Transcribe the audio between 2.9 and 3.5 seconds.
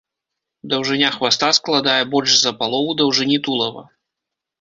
даўжыні